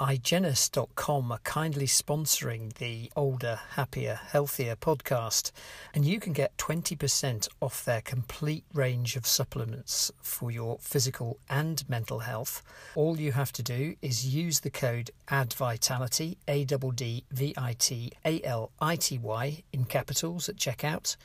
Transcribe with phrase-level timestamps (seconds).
[0.00, 5.50] Igennus.com are kindly sponsoring the Older, Happier, Healthier podcast,
[5.92, 11.82] and you can get 20% off their complete range of supplements for your physical and
[11.88, 12.62] mental health.
[12.94, 17.72] All you have to do is use the code ADDVITALITY, A D D V I
[17.72, 21.16] T A L I T Y, in capitals at checkout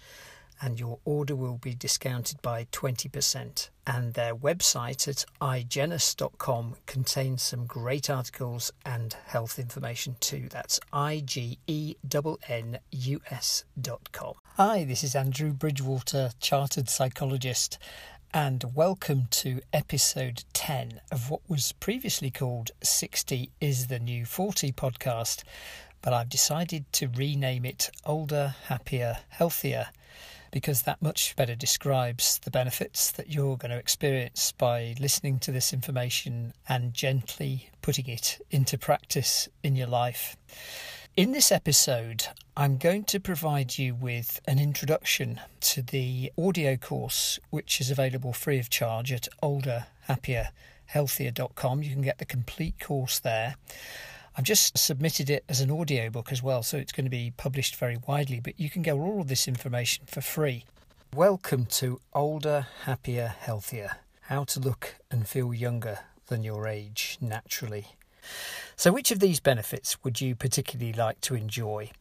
[0.63, 3.69] and your order will be discounted by 20%.
[3.85, 10.47] And their website at Igennus.com contains some great articles and health information too.
[10.49, 14.35] That's I G E N N U S.com.
[14.55, 17.77] Hi, this is Andrew Bridgewater, Chartered Psychologist,
[18.33, 24.71] and welcome to episode 10 of what was previously called 60 is the New 40
[24.71, 25.43] podcast.
[26.01, 29.87] But I've decided to rename it Older, Happier, Healthier
[30.53, 35.51] because that much better describes the benefits that you're going to experience by listening to
[35.51, 40.37] this information and gently putting it into practice in your life.
[41.17, 47.39] In this episode, I'm going to provide you with an introduction to the audio course,
[47.49, 51.81] which is available free of charge at olderhappierhealthier.com.
[51.81, 53.55] You can get the complete course there.
[54.35, 57.75] I've just submitted it as an audiobook as well, so it's going to be published
[57.75, 60.65] very widely, but you can get all of this information for free.
[61.13, 65.99] Welcome to Older, Happier, Healthier How to Look and Feel Younger
[66.29, 67.89] Than Your Age Naturally.
[68.75, 71.91] So, which of these benefits would you particularly like to enjoy?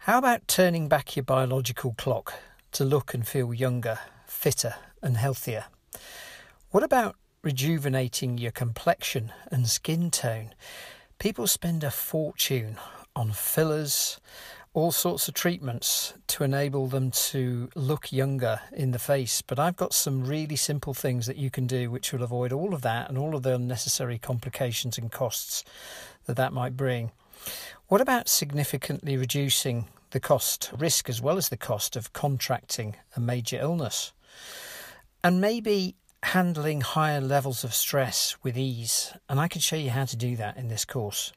[0.00, 2.34] How about turning back your biological clock
[2.72, 5.66] to look and feel younger, fitter, and healthier?
[6.72, 10.54] What about rejuvenating your complexion and skin tone?
[11.18, 12.76] People spend a fortune
[13.16, 14.20] on fillers,
[14.72, 19.42] all sorts of treatments to enable them to look younger in the face.
[19.42, 22.72] But I've got some really simple things that you can do which will avoid all
[22.72, 25.64] of that and all of the unnecessary complications and costs
[26.26, 27.10] that that might bring.
[27.88, 33.20] What about significantly reducing the cost, risk, as well as the cost of contracting a
[33.20, 34.12] major illness?
[35.24, 35.96] And maybe
[36.32, 40.36] handling higher levels of stress with ease, and I can show you how to do
[40.36, 41.32] that in this course.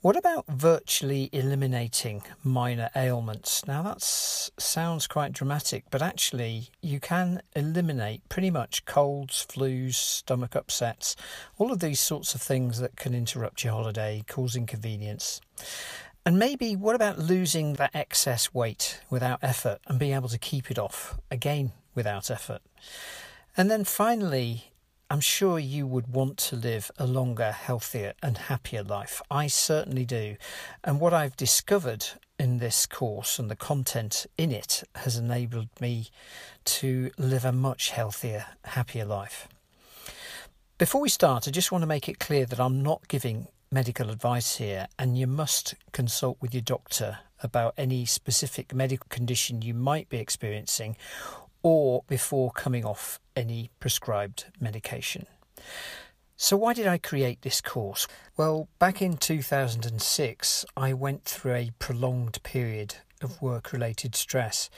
[0.00, 3.66] What about virtually eliminating minor ailments?
[3.66, 10.56] Now that sounds quite dramatic, but actually, you can eliminate pretty much colds, flus, stomach
[10.56, 11.14] upsets,
[11.58, 15.42] all of these sorts of things that can interrupt your holiday, cause inconvenience.
[16.24, 20.70] And maybe what about losing that excess weight without effort and being able to keep
[20.70, 22.62] it off again without effort?
[23.58, 24.70] And then finally,
[25.10, 29.20] I'm sure you would want to live a longer, healthier, and happier life.
[29.32, 30.36] I certainly do.
[30.84, 32.06] And what I've discovered
[32.38, 36.06] in this course and the content in it has enabled me
[36.66, 39.48] to live a much healthier, happier life.
[40.78, 44.08] Before we start, I just want to make it clear that I'm not giving medical
[44.08, 49.74] advice here, and you must consult with your doctor about any specific medical condition you
[49.74, 50.96] might be experiencing
[51.68, 55.26] or before coming off any prescribed medication.
[56.34, 58.06] So, why did I create this course?
[58.38, 64.70] Well, back in 2006, I went through a prolonged period of work related stress,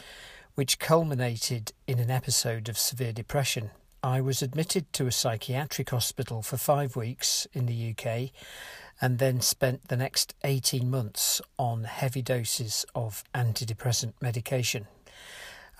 [0.56, 3.70] which culminated in an episode of severe depression.
[4.02, 8.30] I was admitted to a psychiatric hospital for five weeks in the UK
[9.00, 14.88] and then spent the next 18 months on heavy doses of antidepressant medication.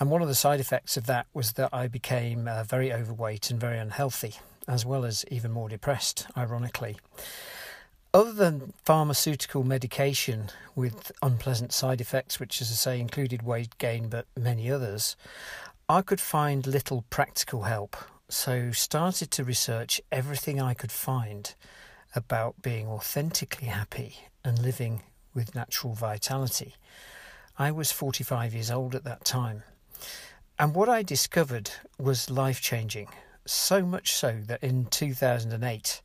[0.00, 3.50] And one of the side effects of that was that I became uh, very overweight
[3.50, 6.96] and very unhealthy, as well as even more depressed, ironically.
[8.14, 14.08] Other than pharmaceutical medication with unpleasant side effects, which, as I say, included weight gain
[14.08, 15.16] but many others,
[15.86, 17.94] I could find little practical help.
[18.30, 21.54] So, started to research everything I could find
[22.16, 25.02] about being authentically happy and living
[25.34, 26.74] with natural vitality.
[27.58, 29.62] I was 45 years old at that time
[30.58, 33.08] and what I discovered was life changing,
[33.46, 36.02] so much so that in 2008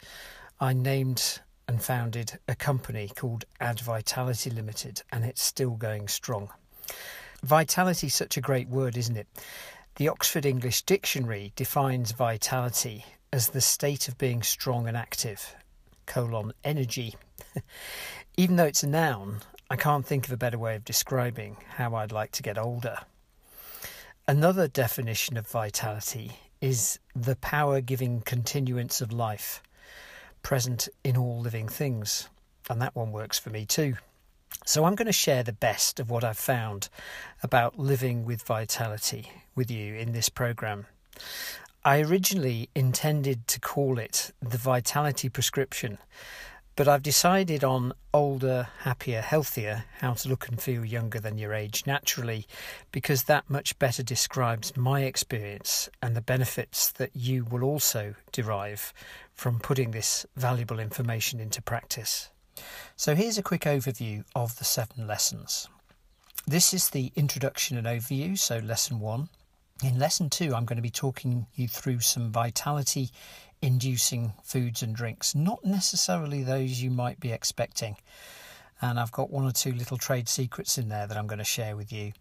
[0.59, 6.49] I named and founded a company called Add Vitality Limited, and it's still going strong.
[7.43, 9.27] Vitality is such a great word, isn't it?
[9.95, 15.55] The Oxford English Dictionary defines vitality as the state of being strong and active,
[16.05, 17.15] colon, energy.
[18.37, 21.95] Even though it's a noun, I can't think of a better way of describing how
[21.95, 22.99] I'd like to get older.
[24.27, 29.61] Another definition of vitality is the power giving continuance of life
[30.41, 32.27] present in all living things.
[32.67, 33.97] And that one works for me too.
[34.65, 36.89] So I'm going to share the best of what I've found
[37.43, 40.87] about living with vitality with you in this program.
[41.83, 45.99] I originally intended to call it the Vitality Prescription,
[46.75, 51.53] But I've decided on older, happier, healthier, how to look and feel younger than your
[51.53, 52.47] age naturally,
[52.91, 58.93] because that much better describes my experience and the benefits that you will also derive
[59.33, 62.29] from putting this valuable information into practice.
[62.97, 65.69] So, here's a quick overview of the seven lessons.
[66.45, 69.29] This is the introduction and overview, so lesson one.
[69.83, 73.09] In lesson two, I'm going to be talking you through some vitality
[73.61, 77.97] inducing foods and drinks, not necessarily those you might be expecting.
[78.81, 81.45] And I've got one or two little trade secrets in there that I'm going to
[81.45, 82.11] share with you.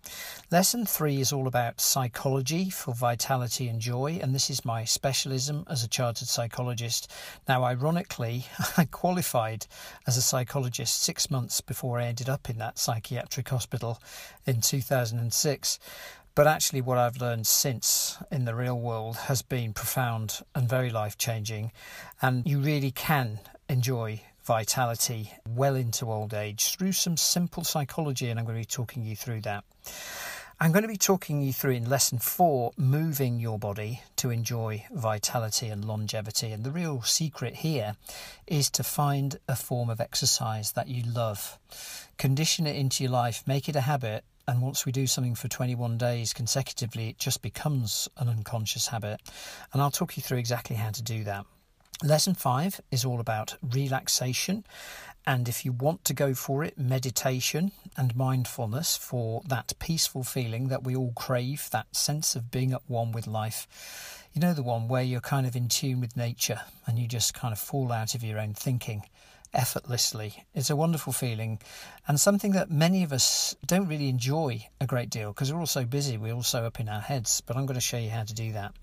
[0.53, 5.65] Lesson three is all about psychology for vitality and joy, and this is my specialism
[5.69, 7.11] as a chartered psychologist.
[7.49, 8.47] Now, ironically,
[8.77, 9.67] I qualified
[10.07, 14.01] as a psychologist six months before I ended up in that psychiatric hospital
[14.47, 15.79] in 2006.
[16.37, 20.91] But actually, what I've learned since in the real world has been profound and very
[20.91, 21.71] life changing.
[22.21, 23.39] And you really can
[23.69, 28.31] enjoy vitality well into old age through some simple psychology.
[28.31, 29.65] And I'm going to be talking you through that.
[30.61, 34.85] I'm going to be talking you through in lesson four moving your body to enjoy
[34.93, 36.53] vitality and longevity.
[36.53, 37.97] And the real secret here
[38.47, 41.59] is to find a form of exercise that you love,
[42.19, 45.49] condition it into your life, make it a habit, and once we do something for
[45.49, 49.21] 21 days consecutively, it just becomes an unconscious habit.
[49.73, 51.47] And I'll talk you through exactly how to do that.
[52.03, 54.65] Lesson five is all about relaxation.
[55.27, 60.69] And if you want to go for it, meditation and mindfulness for that peaceful feeling
[60.69, 64.27] that we all crave, that sense of being at one with life.
[64.35, 67.33] You know, the one where you're kind of in tune with nature and you just
[67.33, 69.05] kind of fall out of your own thinking
[69.55, 70.45] effortlessly.
[70.55, 71.59] It's a wonderful feeling
[72.07, 75.67] and something that many of us don't really enjoy a great deal because we're all
[75.67, 77.41] so busy, we're all so up in our heads.
[77.41, 78.75] But I'm going to show you how to do that.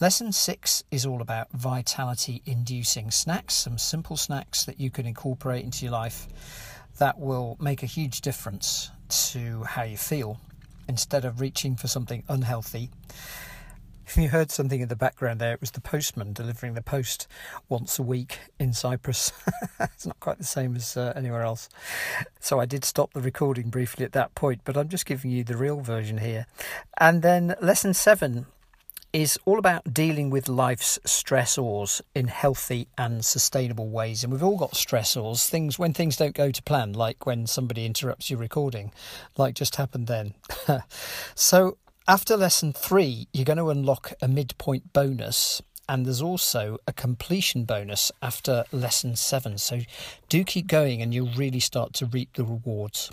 [0.00, 5.64] Lesson six is all about vitality inducing snacks, some simple snacks that you can incorporate
[5.64, 6.28] into your life
[6.98, 10.38] that will make a huge difference to how you feel
[10.88, 12.90] instead of reaching for something unhealthy
[14.12, 17.26] if you heard something in the background there, it was the postman delivering the post
[17.70, 19.32] once a week in Cyprus.
[19.80, 21.70] it's not quite the same as uh, anywhere else.
[22.38, 25.44] So I did stop the recording briefly at that point, but I'm just giving you
[25.44, 26.46] the real version here.
[26.98, 28.44] And then lesson seven
[29.14, 34.22] is all about dealing with life's stressors in healthy and sustainable ways.
[34.22, 37.86] And we've all got stressors, things when things don't go to plan, like when somebody
[37.86, 38.92] interrupts your recording,
[39.38, 40.34] like just happened then.
[41.34, 41.78] so
[42.08, 47.64] after lesson three, you're going to unlock a midpoint bonus, and there's also a completion
[47.64, 49.58] bonus after lesson seven.
[49.58, 49.80] So
[50.28, 53.10] do keep going, and you'll really start to reap the rewards.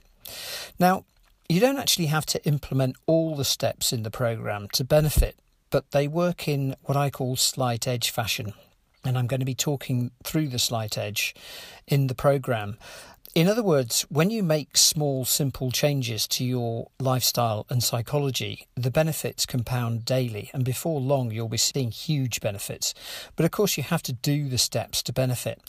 [0.79, 1.05] Now,
[1.47, 5.35] you don't actually have to implement all the steps in the program to benefit,
[5.71, 8.53] but they work in what I call slight edge fashion.
[9.05, 11.33] And I'm going to be talking through the slight edge
[11.87, 12.77] in the program.
[13.35, 18.89] In other words, when you make small, simple changes to your lifestyle and psychology, the
[18.89, 22.95] benefits compound daily, and before long, you'll be seeing huge benefits.
[23.35, 25.61] But of course, you have to do the steps to benefit.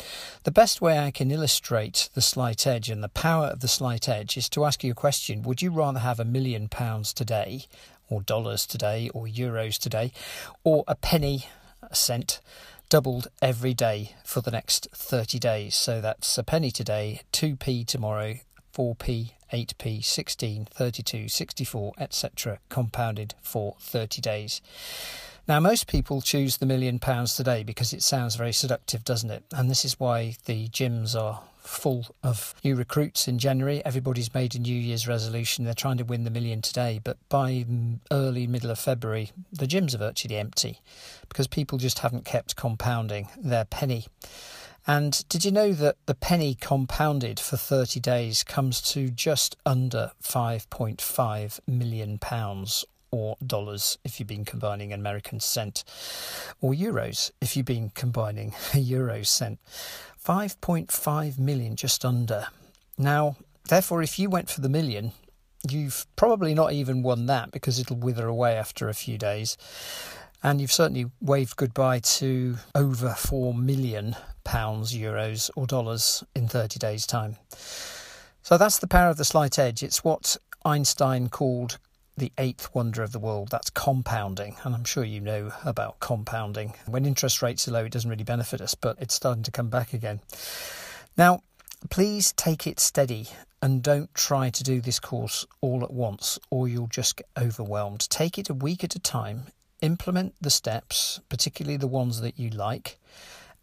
[0.45, 4.09] The best way I can illustrate the slight edge and the power of the slight
[4.09, 7.67] edge is to ask you a question Would you rather have a million pounds today,
[8.09, 10.13] or dollars today, or euros today,
[10.65, 11.45] or a penny,
[11.83, 12.41] a cent?
[12.91, 15.75] Doubled every day for the next 30 days.
[15.77, 18.41] So that's a penny today, 2p tomorrow,
[18.75, 24.61] 4p, 8p, 16, 32, 64, etc., compounded for 30 days.
[25.49, 29.45] Now, most people choose the million pounds today because it sounds very seductive, doesn't it?
[29.53, 33.85] And this is why the gyms are full of new recruits in January.
[33.85, 35.65] Everybody's made a New Year's resolution.
[35.65, 37.65] They're trying to win the million today, but by
[38.11, 40.81] early, middle of February, the gyms are virtually empty
[41.29, 44.07] because people just haven't kept compounding their penny.
[44.87, 50.13] And did you know that the penny compounded for 30 days comes to just under
[50.23, 55.85] 5.5 million pounds or dollars if you've been combining an American cent,
[56.61, 59.59] or euros if you've been combining a euro cent.
[60.25, 62.49] 5.5 million, just under.
[62.99, 63.37] Now,
[63.69, 65.13] therefore, if you went for the million,
[65.69, 69.57] you've probably not even won that because it'll wither away after a few days.
[70.43, 76.79] And you've certainly waved goodbye to over 4 million pounds, euros, or dollars in 30
[76.79, 77.37] days' time.
[78.43, 79.83] So that's the power of the slight edge.
[79.83, 81.79] It's what Einstein called
[82.21, 83.49] the eighth wonder of the world.
[83.51, 84.55] That's compounding.
[84.63, 86.75] And I'm sure you know about compounding.
[86.87, 89.71] When interest rates are low, it doesn't really benefit us, but it's starting to come
[89.71, 90.21] back again.
[91.17, 91.43] Now,
[91.89, 93.29] please take it steady
[93.63, 98.09] and don't try to do this course all at once or you'll just get overwhelmed.
[98.11, 99.45] Take it a week at a time,
[99.81, 102.99] implement the steps, particularly the ones that you like,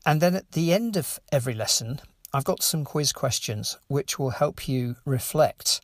[0.06, 2.00] and then at the end of every lesson,
[2.34, 5.82] I've got some quiz questions which will help you reflect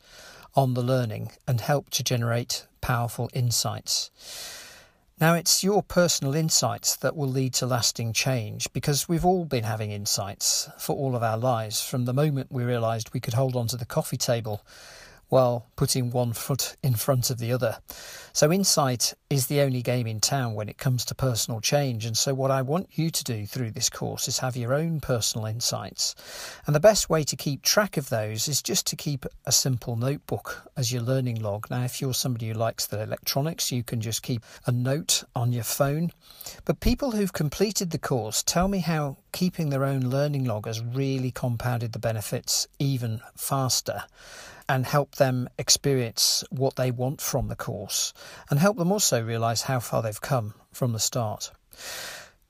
[0.56, 4.10] on the learning and help to generate powerful insights.
[5.20, 9.64] Now, it's your personal insights that will lead to lasting change because we've all been
[9.64, 13.54] having insights for all of our lives from the moment we realised we could hold
[13.54, 14.62] on to the coffee table
[15.34, 17.76] while putting one foot in front of the other.
[18.32, 22.06] So, insight is the only game in town when it comes to personal change.
[22.06, 25.00] And so, what I want you to do through this course is have your own
[25.00, 26.14] personal insights.
[26.66, 29.96] And the best way to keep track of those is just to keep a simple
[29.96, 31.68] notebook as your learning log.
[31.68, 35.52] Now, if you're somebody who likes the electronics, you can just keep a note on
[35.52, 36.12] your phone.
[36.64, 40.80] But people who've completed the course tell me how keeping their own learning log has
[40.80, 44.04] really compounded the benefits even faster
[44.68, 48.12] and help them experience what they want from the course
[48.50, 51.50] and help them also realize how far they've come from the start.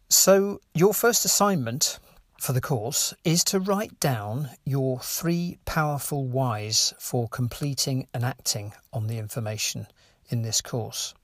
[0.08, 1.98] So, your first assignment
[2.38, 8.74] for the course is to write down your three powerful whys for completing and acting
[8.92, 9.86] on the information
[10.28, 11.14] in this course.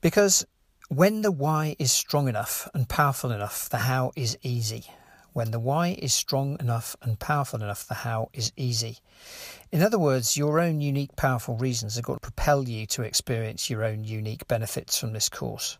[0.00, 0.46] Because
[0.88, 4.86] when the why is strong enough and powerful enough, the how is easy.
[5.38, 8.98] When the why is strong enough and powerful enough, the how is easy.
[9.70, 13.70] In other words, your own unique, powerful reasons are going to propel you to experience
[13.70, 15.78] your own unique benefits from this course.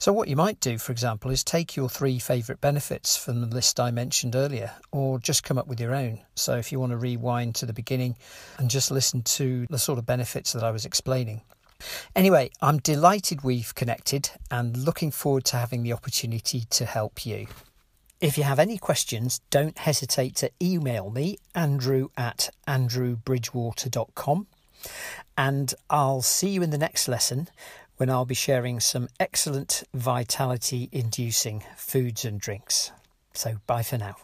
[0.00, 3.46] So, what you might do, for example, is take your three favourite benefits from the
[3.46, 6.18] list I mentioned earlier, or just come up with your own.
[6.34, 8.16] So, if you want to rewind to the beginning
[8.58, 11.42] and just listen to the sort of benefits that I was explaining.
[12.16, 17.46] Anyway, I'm delighted we've connected and looking forward to having the opportunity to help you.
[18.20, 24.46] If you have any questions, don't hesitate to email me, andrew at andrewbridgewater.com.
[25.36, 27.48] And I'll see you in the next lesson
[27.96, 32.90] when I'll be sharing some excellent vitality inducing foods and drinks.
[33.34, 34.16] So, bye for now.